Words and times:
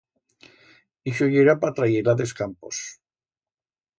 Ixo 1.11 1.27
yera 1.33 1.55
pa 1.65 1.71
trayer-la 1.81 2.17
d'es 2.21 2.35
campos. 2.41 2.83